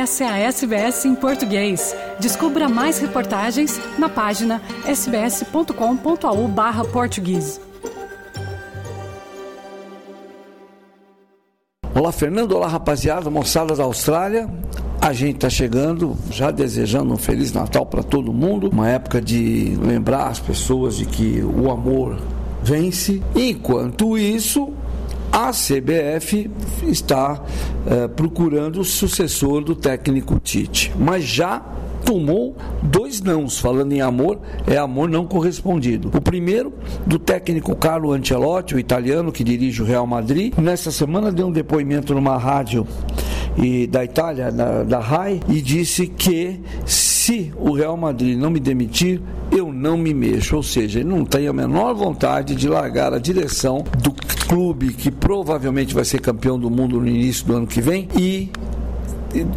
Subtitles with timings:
[0.00, 1.94] Essa é a SBS em português.
[2.18, 7.60] Descubra mais reportagens na página sbs.com.au barra português.
[11.94, 12.52] Olá, Fernando.
[12.52, 14.48] Olá, rapaziada, moçada da Austrália.
[15.02, 18.70] A gente está chegando, já desejando um Feliz Natal para todo mundo.
[18.72, 22.18] Uma época de lembrar as pessoas de que o amor
[22.62, 23.22] vence.
[23.36, 24.72] Enquanto isso,
[25.32, 26.50] a CBF
[26.88, 27.42] está
[27.86, 31.62] eh, procurando o sucessor do técnico Tite, mas já
[32.04, 36.10] tomou dois nãos, falando em amor, é amor não correspondido.
[36.14, 36.72] O primeiro,
[37.06, 41.52] do técnico Carlo Ancelotti, o italiano que dirige o Real Madrid, nessa semana deu um
[41.52, 42.86] depoimento numa rádio
[43.56, 48.58] e, da Itália, da, da RAI, e disse que se o Real Madrid não me
[48.58, 49.20] demitir,
[49.52, 50.56] eu não me mexo.
[50.56, 54.12] Ou seja, ele não tem a menor vontade de largar a direção do
[54.50, 58.50] clube que provavelmente vai ser campeão do mundo no início do ano que vem e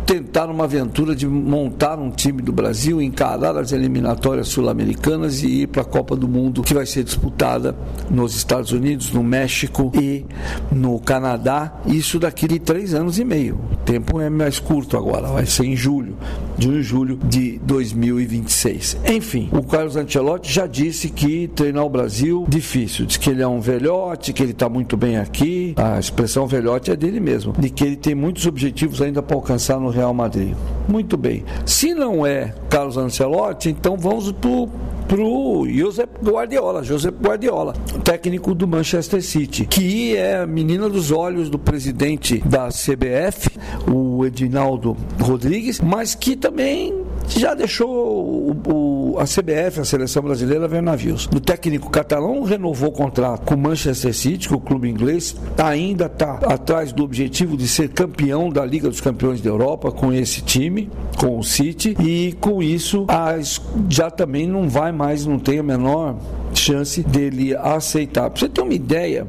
[0.06, 5.68] tentar uma aventura de montar um time do Brasil, encarar as eliminatórias sul-americanas e ir
[5.68, 7.76] para a Copa do Mundo que vai ser disputada
[8.10, 10.26] nos Estados Unidos, no México e
[10.72, 11.82] no Canadá.
[11.88, 13.60] Isso daqui de três anos e meio.
[13.72, 16.16] O tempo é mais curto agora, vai ser em julho,
[16.58, 18.98] junho e julho de 2026.
[19.10, 23.06] Enfim, o Carlos Ancelotti já disse que treinar o Brasil difícil.
[23.06, 25.74] Diz que ele é um velhote, que ele está muito bem aqui.
[25.78, 27.54] A expressão velhote é dele mesmo.
[27.58, 30.54] De que ele tem muitos objetivos ainda para alcançar pensar no Real Madrid.
[30.90, 31.46] Muito bem.
[31.66, 34.70] Se não é Carlos Ancelotti, então vamos pro
[35.08, 41.50] pro Josep Guardiola, Josep Guardiola, técnico do Manchester City, que é a menina dos olhos
[41.50, 43.50] do presidente da CBF,
[43.92, 50.68] o Edinaldo Rodrigues, mas que também já deixou o, o, a CBF, a seleção brasileira,
[50.68, 51.26] ver navios.
[51.34, 56.06] O técnico catalão renovou o contrato com o Manchester City, com o clube inglês, ainda
[56.06, 60.42] está atrás do objetivo de ser campeão da Liga dos Campeões da Europa com esse
[60.42, 65.60] time, com o City, e com isso as, já também não vai mais, não tem
[65.60, 66.18] a menor
[66.54, 68.30] chance dele aceitar.
[68.30, 69.28] Para você ter uma ideia,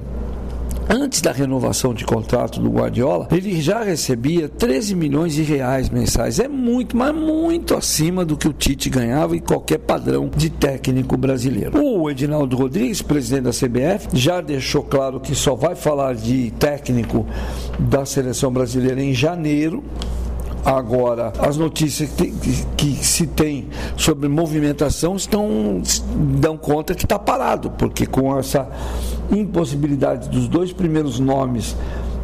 [0.88, 6.38] Antes da renovação de contrato do Guardiola, ele já recebia 13 milhões de reais mensais.
[6.38, 11.16] É muito, mas muito acima do que o Tite ganhava em qualquer padrão de técnico
[11.16, 11.82] brasileiro.
[11.82, 17.26] O Edinaldo Rodrigues, presidente da CBF, já deixou claro que só vai falar de técnico
[17.78, 19.82] da seleção brasileira em janeiro.
[20.64, 25.82] Agora, as notícias que, que, que, se tem sobre movimentação estão
[26.38, 28.66] dão conta que está parado, porque com essa
[29.30, 31.76] impossibilidade dos dois primeiros nomes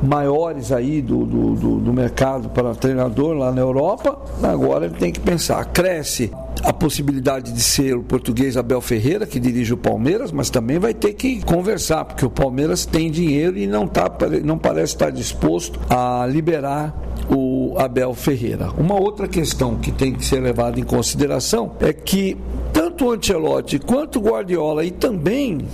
[0.03, 5.13] maiores aí do, do, do, do mercado para treinador lá na Europa, agora ele tem
[5.13, 5.65] que pensar.
[5.67, 6.31] Cresce
[6.63, 10.93] a possibilidade de ser o português Abel Ferreira, que dirige o Palmeiras, mas também vai
[10.93, 14.11] ter que conversar, porque o Palmeiras tem dinheiro e não, tá,
[14.45, 16.95] não parece estar disposto a liberar
[17.31, 18.71] o Abel Ferreira.
[18.77, 22.37] Uma outra questão que tem que ser levada em consideração é que
[22.73, 25.67] tanto o Ancelotti quanto o Guardiola e também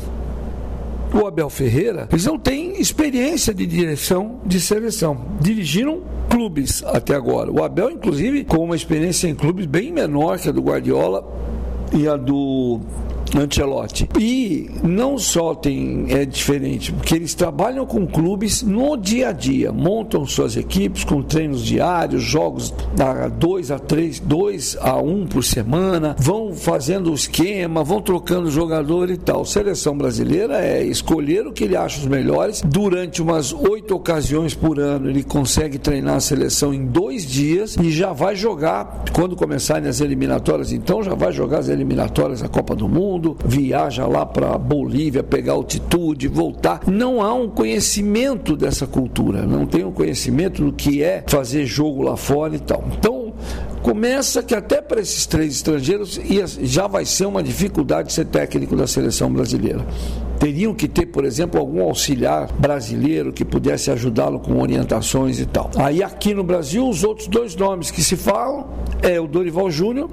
[1.13, 5.27] o Abel Ferreira, eles não têm experiência de direção de seleção.
[5.41, 7.51] Dirigiram clubes até agora.
[7.51, 11.27] O Abel, inclusive, com uma experiência em clubes bem menor que a do Guardiola
[11.93, 12.81] e a do
[13.35, 14.09] Ancelotti.
[14.19, 19.73] E não só tem é diferente, porque eles trabalham com clubes no dia a dia,
[19.73, 25.27] montam suas equipes com treinos diários, jogos da 2 a 3, 2 a 1 um
[25.27, 29.45] por semana, vão fazendo o esquema, vão trocando jogador e tal.
[29.45, 32.63] Seleção brasileira é escolher o que ele acha os melhores.
[32.65, 37.91] Durante umas oito ocasiões por ano, ele consegue treinar a seleção em dois dias e
[37.91, 40.73] já vai jogar quando começarem as eliminatórias.
[40.73, 45.23] Então já vai jogar as eliminatórias da Copa do Mundo mundo, viaja lá para Bolívia,
[45.23, 46.83] pegar altitude, voltar.
[46.87, 52.03] Não há um conhecimento dessa cultura, não tem um conhecimento do que é fazer jogo
[52.03, 52.85] lá fora e tal.
[52.99, 53.33] Então,
[53.83, 56.21] começa que até para esses três estrangeiros
[56.63, 59.85] já vai ser uma dificuldade ser técnico da seleção brasileira.
[60.39, 65.71] Teriam que ter, por exemplo, algum auxiliar brasileiro que pudesse ajudá-lo com orientações e tal.
[65.77, 68.67] Aí aqui no Brasil, os outros dois nomes que se falam
[69.03, 70.11] é o Dorival Júnior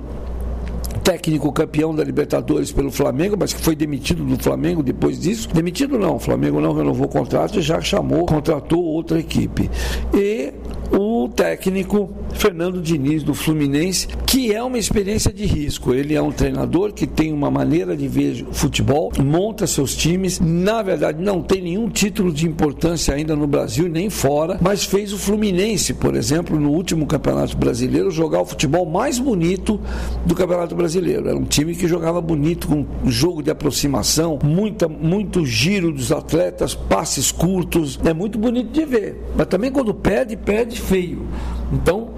[1.04, 5.50] técnico campeão da Libertadores pelo Flamengo, mas que foi demitido do Flamengo depois disso.
[5.54, 9.70] Demitido não, o Flamengo não renovou o contrato e já chamou, contratou outra equipe.
[10.14, 10.54] E
[10.92, 15.94] o técnico Fernando Diniz do Fluminense, que é uma experiência de risco.
[15.94, 20.40] Ele é um treinador que tem uma maneira de ver futebol, monta seus times.
[20.40, 25.14] Na verdade, não tem nenhum título de importância ainda no Brasil nem fora, mas fez
[25.14, 29.80] o Fluminense, por exemplo, no último Campeonato Brasileiro, jogar o futebol mais bonito
[30.26, 31.30] do Campeonato Brasileiro.
[31.30, 36.74] Era um time que jogava bonito, com jogo de aproximação, muita, muito giro dos atletas,
[36.74, 38.00] passes curtos.
[38.04, 39.22] É muito bonito de ver.
[39.36, 41.28] Mas também quando perde, perde feio.
[41.74, 42.10] Então,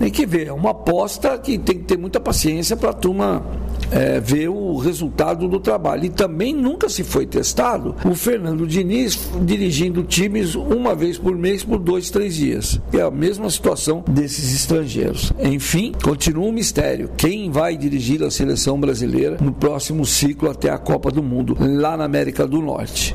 [0.00, 3.44] Tem que ver, é uma aposta que tem que ter muita paciência para a turma
[3.90, 6.06] é, ver o resultado do trabalho.
[6.06, 11.62] E também nunca se foi testado o Fernando Diniz dirigindo times uma vez por mês
[11.62, 12.80] por dois, três dias.
[12.94, 15.34] É a mesma situação desses estrangeiros.
[15.38, 17.10] Enfim, continua um mistério.
[17.18, 21.94] Quem vai dirigir a seleção brasileira no próximo ciclo até a Copa do Mundo, lá
[21.94, 23.14] na América do Norte?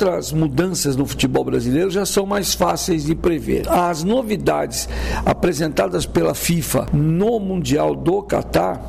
[0.00, 3.68] Outras mudanças no futebol brasileiro já são mais fáceis de prever.
[3.68, 4.88] As novidades
[5.26, 8.80] apresentadas pela FIFA no Mundial do Catar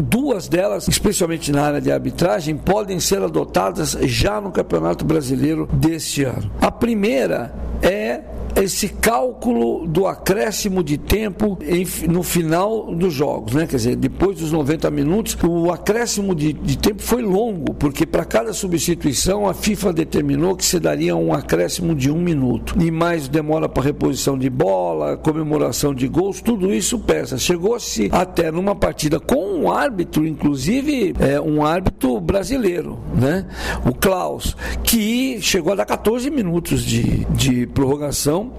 [0.00, 6.22] Duas delas, especialmente na área de arbitragem, podem ser adotadas já no Campeonato Brasileiro deste
[6.22, 6.50] ano.
[6.60, 7.52] A primeira
[7.82, 8.20] é
[8.56, 13.66] esse cálculo do acréscimo de tempo em, no final dos jogos, né?
[13.66, 18.24] Quer dizer, depois dos 90 minutos, o acréscimo de, de tempo foi longo, porque para
[18.24, 22.74] cada substituição a FIFA determinou que se daria um acréscimo de um minuto.
[22.80, 27.38] E mais demora para reposição de bola, comemoração de gols, tudo isso pesa.
[27.38, 33.46] Chegou-se até numa partida com um árbitro, inclusive é, um árbitro brasileiro, né?
[33.84, 38.52] O Klaus, que chegou a dar 14 minutos de, de prorrogação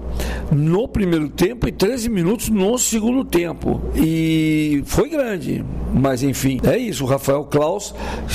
[0.50, 3.80] no primeiro tempo e 13 minutos no segundo tempo.
[3.96, 7.04] E foi grande, mas enfim, é isso.
[7.04, 7.94] O Rafael Klaus,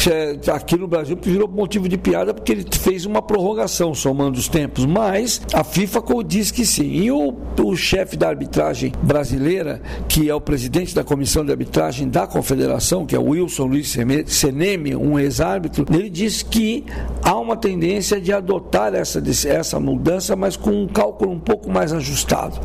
[0.10, 4.48] é, aqui no Brasil, virou motivo de piada porque ele fez uma prorrogação somando os
[4.48, 6.88] tempos, mas a FIFA diz que sim.
[6.88, 12.10] E o, o chefe da arbitragem brasileira, que é o presidente da comissão de arbitragem
[12.10, 12.26] da
[12.58, 13.96] confederação, que é o Wilson Luiz
[14.26, 16.84] Seneme, um ex-árbitro, ele diz que
[17.22, 21.94] há uma tendência de adotar essa, essa mudança, mas com um cálculo um pouco mais
[21.94, 22.60] ajustado.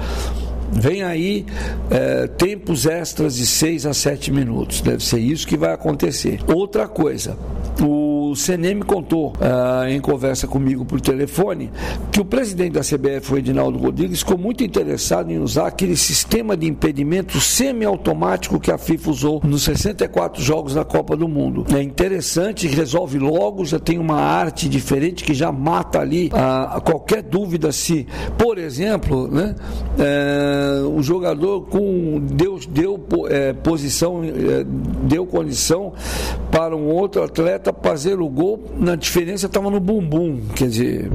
[0.73, 1.45] Vem aí
[1.91, 4.81] é, tempos extras de 6 a 7 minutos.
[4.81, 6.41] Deve ser isso que vai acontecer.
[6.47, 7.37] Outra coisa,
[7.79, 8.02] o
[8.33, 11.71] o CNM contou ah, em conversa comigo por telefone
[12.11, 16.57] que o presidente da CBF, o Edinaldo Rodrigues, ficou muito interessado em usar aquele sistema
[16.57, 21.67] de impedimento semiautomático que a FIFA usou nos 64 jogos da Copa do Mundo.
[21.77, 26.81] É interessante, resolve logo, já tem uma arte diferente que já mata ali a, a
[26.81, 28.07] qualquer dúvida se,
[28.39, 29.55] por exemplo, né,
[29.99, 32.99] é, o jogador com deu, deu
[33.29, 34.65] é, posição, é,
[35.05, 35.93] deu condição
[36.51, 40.41] para um outro atleta fazer gol, na diferença estava no bumbum.
[40.55, 41.13] Quer dizer,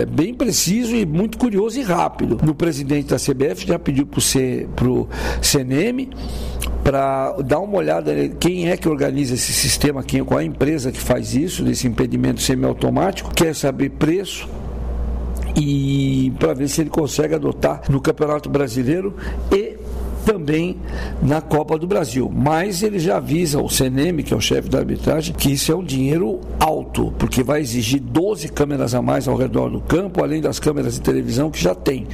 [0.00, 2.38] é bem preciso e muito curioso e rápido.
[2.48, 5.08] O presidente da CBF já pediu para o
[5.42, 6.08] CNM
[6.82, 10.90] para dar uma olhada quem é que organiza esse sistema, quem, qual é a empresa
[10.90, 14.48] que faz isso, desse impedimento semiautomático, quer saber preço
[15.56, 19.14] e para ver se ele consegue adotar no Campeonato Brasileiro
[19.50, 19.67] e
[20.28, 20.76] também
[21.22, 22.30] na Copa do Brasil.
[22.30, 25.74] Mas ele já avisa o CNM, que é o chefe da arbitragem, que isso é
[25.74, 30.42] um dinheiro alto, porque vai exigir 12 câmeras a mais ao redor do campo, além
[30.42, 32.06] das câmeras de televisão que já tem.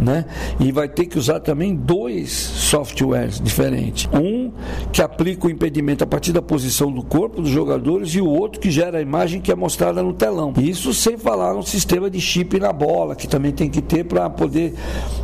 [0.00, 0.24] Né?
[0.58, 4.08] E vai ter que usar também dois softwares diferentes.
[4.14, 4.50] Um
[4.90, 8.60] que aplica o impedimento a partir da posição do corpo dos jogadores e o outro
[8.60, 10.54] que gera a imagem que é mostrada no telão.
[10.56, 14.30] Isso sem falar no sistema de chip na bola, que também tem que ter para
[14.30, 14.72] poder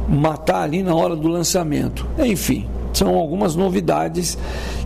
[0.07, 2.07] matar ali na hora do lançamento.
[2.35, 4.37] Enfim, são algumas novidades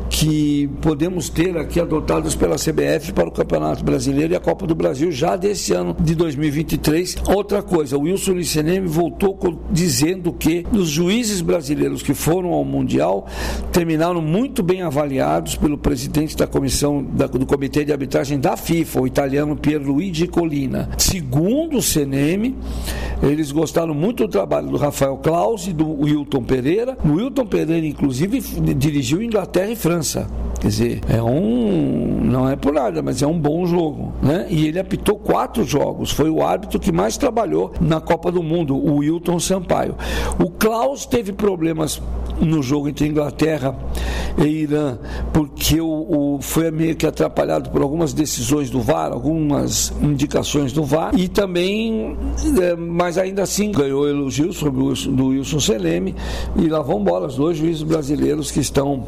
[0.09, 4.75] que podemos ter aqui adotadas pela CBF para o Campeonato Brasileiro e a Copa do
[4.75, 7.17] Brasil já desse ano de 2023.
[7.35, 9.39] Outra coisa, o Wilson Liceneme voltou
[9.71, 13.27] dizendo que os juízes brasileiros que foram ao Mundial
[13.73, 19.01] terminaram muito bem avaliados pelo presidente da comissão da, do Comitê de Arbitragem da FIFA,
[19.01, 20.89] o italiano Pierluigi Colina.
[20.99, 22.57] Segundo o CNM,
[23.23, 26.97] eles gostaram muito do trabalho do Rafael Claus e do Wilton Pereira.
[27.05, 28.41] O Wilton Pereira, inclusive,
[28.75, 29.98] dirigiu Inglaterra e França
[30.61, 32.21] Quer dizer, é um.
[32.25, 34.13] Não é por nada, mas é um bom jogo.
[34.21, 34.47] Né?
[34.51, 36.11] E ele apitou quatro jogos.
[36.11, 39.95] Foi o árbitro que mais trabalhou na Copa do Mundo, o Wilton Sampaio.
[40.39, 42.01] O Klaus teve problemas
[42.41, 43.77] no jogo entre Inglaterra
[44.39, 44.99] e Irã,
[45.33, 50.85] porque o, o, foi meio que atrapalhado por algumas decisões do VAR, algumas indicações do
[50.85, 52.17] VAR, e também,
[52.61, 56.15] é, mas ainda assim ganhou elogios sobre o do Wilson Seleme,
[56.57, 59.05] e lá vão bolas, dois juízes brasileiros que estão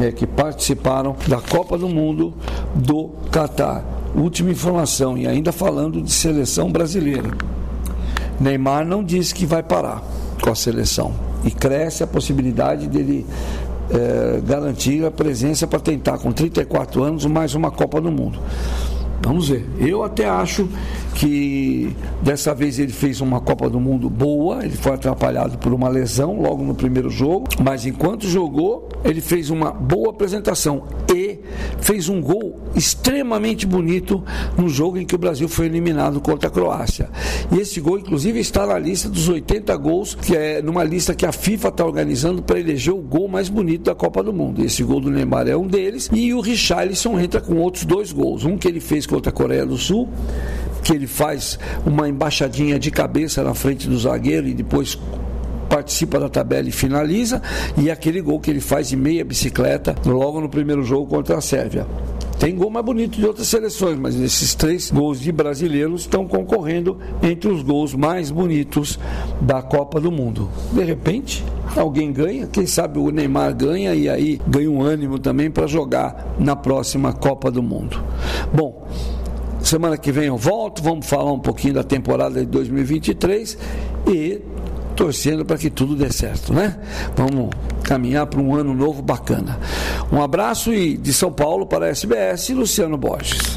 [0.00, 2.34] é, que participaram da Copa do Mundo
[2.74, 3.84] do Catar.
[4.14, 7.30] Última informação, e ainda falando de seleção brasileira.
[8.40, 10.02] Neymar não disse que vai parar
[10.40, 11.12] com a seleção.
[11.44, 13.26] E cresce a possibilidade dele
[13.90, 18.38] é, garantir a presença para tentar, com 34 anos, mais uma Copa do Mundo.
[19.24, 19.64] Vamos ver.
[19.78, 20.68] Eu até acho
[21.14, 25.88] que dessa vez ele fez uma Copa do Mundo boa, ele foi atrapalhado por uma
[25.88, 31.23] lesão logo no primeiro jogo, mas enquanto jogou, ele fez uma boa apresentação e
[31.84, 34.24] fez um gol extremamente bonito
[34.56, 37.10] no jogo em que o Brasil foi eliminado contra a Croácia.
[37.52, 41.26] E esse gol, inclusive, está na lista dos 80 gols, que é numa lista que
[41.26, 44.64] a FIFA está organizando para eleger o gol mais bonito da Copa do Mundo.
[44.64, 46.08] Esse gol do Neymar é um deles.
[46.10, 48.46] E o Richarlison entra com outros dois gols.
[48.46, 50.08] Um que ele fez contra a Coreia do Sul,
[50.82, 54.98] que ele faz uma embaixadinha de cabeça na frente do zagueiro e depois
[55.74, 57.42] participa da tabela e finaliza,
[57.76, 61.40] e aquele gol que ele faz de meia bicicleta logo no primeiro jogo contra a
[61.40, 61.84] Sérvia.
[62.38, 66.96] Tem gol mais bonito de outras seleções, mas esses três gols de brasileiros estão concorrendo
[67.20, 69.00] entre os gols mais bonitos
[69.40, 70.48] da Copa do Mundo.
[70.72, 71.44] De repente,
[71.76, 76.36] alguém ganha, quem sabe o Neymar ganha e aí ganha um ânimo também para jogar
[76.38, 78.00] na próxima Copa do Mundo.
[78.52, 78.86] Bom,
[79.60, 83.58] semana que vem eu volto, vamos falar um pouquinho da temporada de 2023
[84.06, 84.40] e
[84.94, 86.76] torcendo para que tudo dê certo, né?
[87.16, 87.50] Vamos
[87.82, 89.58] caminhar para um ano novo bacana.
[90.12, 93.54] Um abraço e de São Paulo para a SBS, Luciano Borges.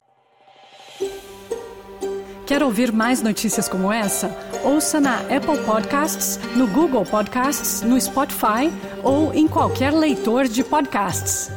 [2.45, 4.31] Quer ouvir mais notícias como essa?
[4.63, 8.71] Ouça na Apple Podcasts, no Google Podcasts, no Spotify
[9.03, 11.51] ou em qualquer leitor de podcasts.